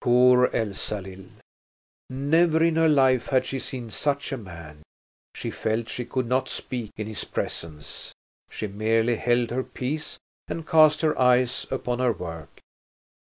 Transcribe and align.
Poor 0.00 0.48
Elsalill! 0.54 1.24
Never 2.08 2.62
in 2.62 2.76
her 2.76 2.88
life 2.88 3.26
had 3.30 3.44
she 3.44 3.58
seen 3.58 3.90
such 3.90 4.30
a 4.30 4.36
man. 4.36 4.82
She 5.34 5.50
felt 5.50 5.88
she 5.88 6.04
could 6.04 6.28
not 6.28 6.48
speak 6.48 6.92
in 6.96 7.08
his 7.08 7.24
presence; 7.24 8.12
she 8.48 8.68
merely 8.68 9.16
held 9.16 9.50
her 9.50 9.64
peace 9.64 10.16
and 10.46 10.64
cast 10.64 11.00
her 11.00 11.20
eyes 11.20 11.66
upon 11.72 11.98
her 11.98 12.12
work. 12.12 12.60